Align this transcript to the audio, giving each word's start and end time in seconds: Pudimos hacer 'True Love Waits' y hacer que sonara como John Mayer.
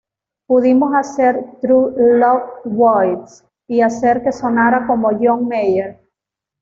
Pudimos 0.47 0.95
hacer 0.95 1.45
'True 1.61 1.93
Love 2.17 2.43
Waits' 2.65 3.45
y 3.67 3.81
hacer 3.81 4.23
que 4.23 4.31
sonara 4.31 4.87
como 4.87 5.11
John 5.21 5.47
Mayer. 5.47 5.99